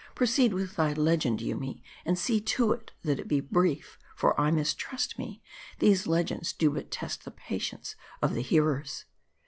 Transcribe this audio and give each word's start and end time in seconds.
"Proceed 0.15 0.51
with 0.51 0.77
thy 0.77 0.93
legend, 0.93 1.41
Yoomy; 1.43 1.83
and 2.05 2.17
see 2.17 2.41
to 2.41 2.71
it, 2.71 2.91
that 3.03 3.19
it 3.19 3.27
be 3.27 3.39
brief; 3.39 3.99
for 4.15 4.33
I 4.41 4.49
mistrust 4.49 5.19
me, 5.19 5.43
these 5.77 6.07
legends 6.07 6.53
do 6.53 6.71
but 6.71 6.89
test 6.89 7.23
the 7.23 7.29
patience 7.29 7.95
of 8.19 8.33
the 8.33 8.41
hearers. 8.41 9.05